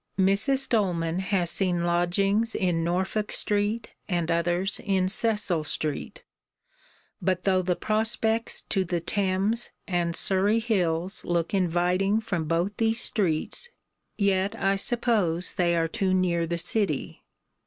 Mrs. 0.17 0.67
Doleman 0.67 1.19
has 1.19 1.51
seen 1.51 1.83
lodgings 1.83 2.55
in 2.55 2.83
Norfolk 2.83 3.31
street 3.31 3.91
and 4.09 4.31
others 4.31 4.81
in 4.83 5.07
Cecil 5.07 5.63
street; 5.63 6.23
but 7.21 7.43
though 7.43 7.61
the 7.61 7.75
prospects 7.75 8.63
to 8.63 8.83
the 8.83 8.99
Thames 8.99 9.69
and 9.87 10.15
Surrey 10.15 10.57
hills 10.57 11.23
look 11.23 11.53
inviting 11.53 12.19
from 12.19 12.45
both 12.45 12.77
these 12.77 12.99
streets, 12.99 13.69
yet 14.17 14.55
I 14.55 14.75
suppose 14.75 15.53
they 15.53 15.75
are 15.75 15.87
too 15.87 16.15
near 16.15 16.47
the 16.47 16.57
city. 16.57 17.21